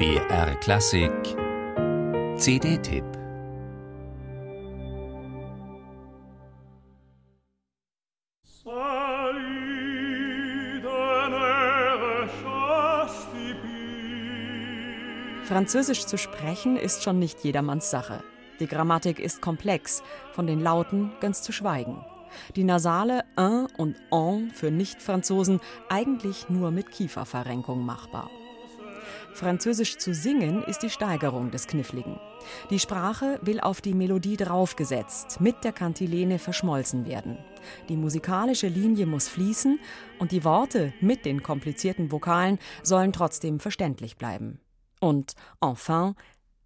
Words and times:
BR 0.00 0.54
Klassik 0.60 1.12
CD-Tipp 2.38 3.04
Französisch 15.44 16.06
zu 16.06 16.16
sprechen 16.16 16.78
ist 16.78 17.02
schon 17.02 17.18
nicht 17.18 17.44
jedermanns 17.44 17.90
Sache. 17.90 18.22
Die 18.58 18.66
Grammatik 18.66 19.18
ist 19.18 19.42
komplex, 19.42 20.02
von 20.32 20.46
den 20.46 20.60
Lauten 20.60 21.12
ganz 21.20 21.42
zu 21.42 21.52
schweigen. 21.52 22.02
Die 22.56 22.64
Nasale 22.64 23.24
un 23.36 23.66
und 23.76 23.96
en 24.10 24.50
für 24.50 24.70
Nicht-Franzosen 24.70 25.60
eigentlich 25.90 26.48
nur 26.48 26.70
mit 26.70 26.90
Kieferverrenkung 26.90 27.84
machbar. 27.84 28.30
Französisch 29.32 29.96
zu 29.98 30.12
singen 30.12 30.62
ist 30.64 30.82
die 30.82 30.90
Steigerung 30.90 31.50
des 31.50 31.66
Kniffligen. 31.66 32.18
Die 32.70 32.78
Sprache 32.78 33.38
will 33.42 33.60
auf 33.60 33.80
die 33.80 33.94
Melodie 33.94 34.36
draufgesetzt, 34.36 35.40
mit 35.40 35.64
der 35.64 35.72
Kantilene 35.72 36.38
verschmolzen 36.38 37.06
werden. 37.06 37.38
Die 37.88 37.96
musikalische 37.96 38.68
Linie 38.68 39.06
muss 39.06 39.28
fließen 39.28 39.78
und 40.18 40.32
die 40.32 40.44
Worte 40.44 40.92
mit 41.00 41.24
den 41.24 41.42
komplizierten 41.42 42.10
Vokalen 42.10 42.58
sollen 42.82 43.12
trotzdem 43.12 43.60
verständlich 43.60 44.16
bleiben. 44.16 44.60
Und 45.00 45.34
enfin, 45.60 46.14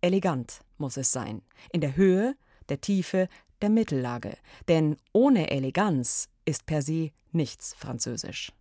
elegant 0.00 0.60
muss 0.76 0.96
es 0.96 1.12
sein. 1.12 1.42
In 1.72 1.80
der 1.80 1.96
Höhe, 1.96 2.36
der 2.68 2.80
Tiefe, 2.80 3.28
der 3.62 3.70
Mittellage. 3.70 4.36
Denn 4.68 4.96
ohne 5.12 5.50
Eleganz 5.50 6.28
ist 6.44 6.66
per 6.66 6.82
se 6.82 7.10
nichts 7.32 7.74
Französisch. 7.74 8.52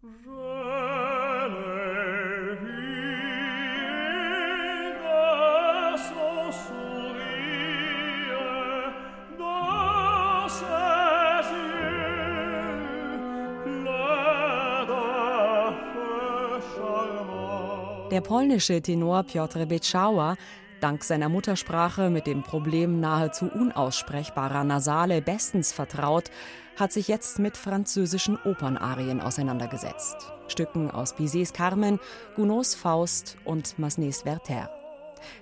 Der 18.12 18.22
polnische 18.22 18.82
Tenor 18.82 19.24
Piotr 19.24 19.66
Beczała, 19.66 20.38
dank 20.80 21.04
seiner 21.04 21.28
Muttersprache 21.28 22.10
mit 22.10 22.26
dem 22.26 22.42
Problem 22.42 23.02
nahezu 23.02 23.48
unaussprechbarer 23.48 24.64
Nasale 24.64 25.22
bestens 25.22 25.74
vertraut, 25.74 26.32
hat 26.78 26.94
sich 26.94 27.10
jetzt 27.10 27.38
mit 27.38 27.58
französischen 27.58 28.38
Opernarien 28.46 29.20
auseinandergesetzt. 29.20 30.32
Stücken 30.48 30.90
aus 30.90 31.18
Bizets 31.18 31.52
Carmen, 31.52 32.00
Gounods 32.38 32.76
Faust 32.76 33.36
und 33.44 33.78
Massenets 33.78 34.24
Werther. 34.24 34.70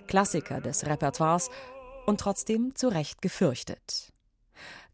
Klassiker 0.08 0.60
des 0.60 0.88
Repertoires 0.88 1.52
und 2.08 2.20
trotzdem 2.20 2.74
zu 2.74 2.88
Recht 2.88 3.22
gefürchtet. 3.22 4.12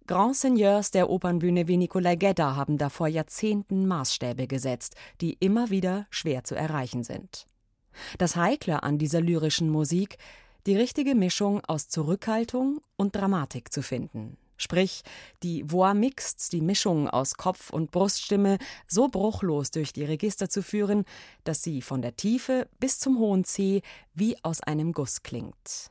Grand 0.08 0.36
Seigneurs 0.36 0.92
der 0.92 1.10
Opernbühne 1.10 1.70
wie 1.70 1.78
Nicolai 1.78 2.18
Gedda 2.18 2.58
haben 2.58 2.78
da 2.78 2.90
vor 2.90 3.08
Jahrzehnten 3.08 3.88
Maßstäbe 3.88 4.48
gesetzt, 4.48 4.96
die 5.22 5.38
immer 5.40 5.70
wieder 5.70 6.06
schwer 6.10 6.44
zu 6.44 6.56
erreichen 6.56 7.04
sind. 7.04 7.46
Das 8.18 8.36
Heikle 8.36 8.84
an 8.84 8.98
dieser 8.98 9.22
lyrischen 9.22 9.70
Musik, 9.70 10.18
die 10.66 10.76
richtige 10.76 11.16
Mischung 11.16 11.64
aus 11.66 11.88
Zurückhaltung 11.88 12.82
und 12.96 13.16
Dramatik 13.16 13.74
zu 13.74 13.82
finden. 13.82 14.38
Sprich, 14.58 15.02
die 15.42 15.64
Voix 15.66 15.96
mixte, 15.96 16.52
die 16.52 16.62
Mischung 16.62 17.10
aus 17.10 17.34
Kopf- 17.34 17.72
und 17.72 17.90
Bruststimme, 17.90 18.60
so 18.88 19.08
bruchlos 19.08 19.72
durch 19.72 19.92
die 19.92 20.04
Register 20.04 20.50
zu 20.50 20.62
führen, 20.62 21.06
dass 21.44 21.64
sie 21.64 21.82
von 21.82 22.04
der 22.04 22.16
Tiefe 22.16 22.68
bis 22.80 23.00
zum 23.00 23.18
hohen 23.18 23.44
C 23.44 23.82
wie 24.14 24.38
aus 24.44 24.62
einem 24.62 24.94
Guss 24.94 25.24
klingt. 25.24 25.90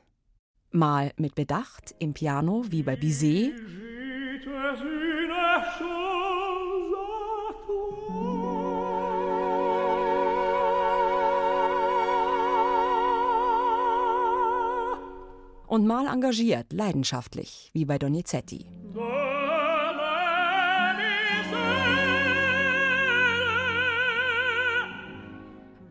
Mal 0.71 1.11
mit 1.17 1.35
Bedacht 1.35 1.93
im 1.99 2.13
Piano 2.13 2.63
wie 2.69 2.83
bei 2.83 2.95
Bizet, 2.95 3.53
und 15.71 15.87
mal 15.87 16.05
engagiert, 16.07 16.73
leidenschaftlich, 16.73 17.69
wie 17.71 17.85
bei 17.85 17.97
Donizetti. 17.97 18.65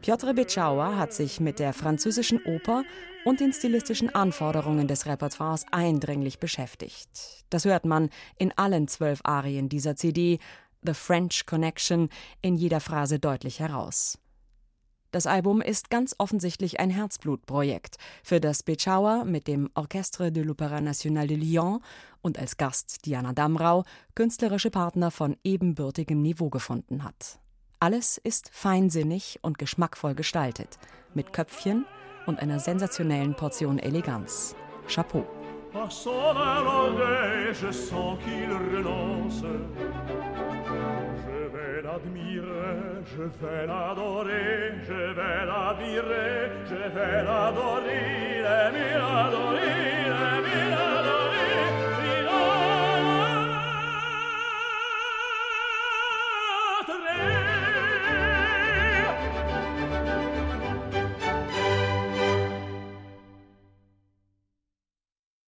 Piotr 0.02 0.34
Beczała 0.34 0.96
hat 0.96 1.14
sich 1.14 1.40
mit 1.40 1.58
der 1.58 1.72
französischen 1.72 2.44
Oper 2.44 2.82
und 3.24 3.40
den 3.40 3.54
stilistischen 3.54 4.14
Anforderungen 4.14 4.86
des 4.86 5.06
Repertoires 5.06 5.64
eindringlich 5.70 6.38
beschäftigt. 6.38 7.46
Das 7.48 7.64
hört 7.64 7.86
man 7.86 8.10
in 8.36 8.52
allen 8.56 8.86
zwölf 8.86 9.20
Arien 9.24 9.70
dieser 9.70 9.96
CD, 9.96 10.40
The 10.82 10.92
French 10.92 11.46
Connection, 11.46 12.10
in 12.42 12.54
jeder 12.54 12.80
Phrase 12.80 13.18
deutlich 13.18 13.60
heraus. 13.60 14.18
Das 15.10 15.26
Album 15.26 15.60
ist 15.60 15.90
ganz 15.90 16.14
offensichtlich 16.18 16.78
ein 16.78 16.90
Herzblutprojekt, 16.90 17.96
für 18.22 18.40
das 18.40 18.62
Beczała 18.62 19.24
mit 19.24 19.48
dem 19.48 19.68
Orchestre 19.74 20.30
de 20.30 20.44
l'Opéra 20.44 20.80
National 20.80 21.26
de 21.26 21.36
Lyon 21.36 21.80
und 22.22 22.38
als 22.38 22.56
Gast 22.56 23.06
Diana 23.06 23.32
Damrau 23.32 23.84
künstlerische 24.14 24.70
Partner 24.70 25.10
von 25.10 25.36
ebenbürtigem 25.42 26.22
Niveau 26.22 26.48
gefunden 26.48 27.02
hat. 27.02 27.40
Alles 27.80 28.18
ist 28.18 28.50
feinsinnig 28.52 29.40
und 29.42 29.58
geschmackvoll 29.58 30.14
gestaltet, 30.14 30.78
mit 31.14 31.32
Köpfchen 31.32 31.86
und 32.26 32.38
einer 32.38 32.60
sensationellen 32.60 33.34
Portion 33.34 33.78
Eleganz. 33.78 34.54
Chapeau. 34.86 35.24
l'admirer, 41.90 43.02
je 43.06 43.22
vais 43.40 43.66
l'adorer, 43.66 44.72
je 44.86 45.00
vais 45.16 45.46
l'admirer, 45.46 46.50
je 46.68 46.82
vais 46.94 47.22
l'adorer, 47.24 48.42
l'aimer, 48.44 48.94
l'adorer. 48.94 49.79